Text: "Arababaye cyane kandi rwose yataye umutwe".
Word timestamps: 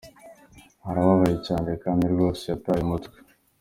"Arababaye 0.89 1.37
cyane 1.47 1.69
kandi 1.83 2.05
rwose 2.13 2.43
yataye 2.51 2.79
umutwe". 2.83 3.17